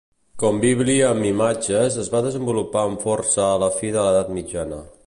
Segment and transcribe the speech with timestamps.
[0.43, 4.85] Com Bíblia amb imatges es va desenvolupar amb força a la fi de l'edat mitjana.